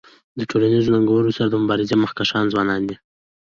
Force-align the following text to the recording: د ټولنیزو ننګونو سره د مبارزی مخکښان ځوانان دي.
د 0.37 0.39
ټولنیزو 0.49 0.93
ننګونو 0.95 1.31
سره 1.37 1.47
د 1.49 1.55
مبارزی 1.63 1.95
مخکښان 2.03 2.45
ځوانان 2.53 2.81
دي. 2.89 2.95